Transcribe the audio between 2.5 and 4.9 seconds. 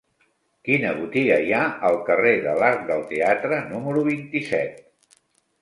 l'Arc del Teatre número vint-i-set?